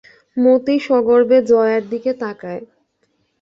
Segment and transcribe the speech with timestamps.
[0.37, 2.63] মতি সগর্বে জয়ার দিকে তাকায়।